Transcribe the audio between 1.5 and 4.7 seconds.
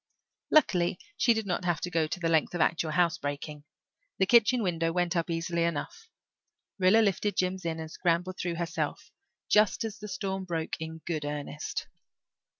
have to go to the length of actual housebreaking. The kitchen